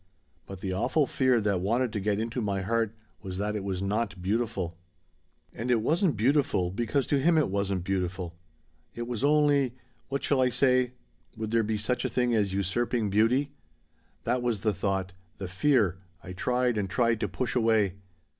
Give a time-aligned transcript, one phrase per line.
[0.47, 3.83] But the awful fear that wanted to get into my heart was that it was
[3.83, 4.75] not beautiful.
[5.53, 8.35] "And it wasn't beautiful because to him it wasn't beautiful.
[8.95, 9.75] It was only
[10.09, 10.93] what shall I say
[11.37, 13.51] would there be such a thing as usurping beauty?
[14.23, 17.93] That was the thought the fear I tried and tried to push away.